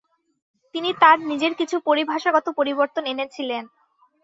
[0.75, 3.63] তিনি তাঁর নিজের কিছু পরিভাষাগত পরিবর্তন এনে ছিলেন।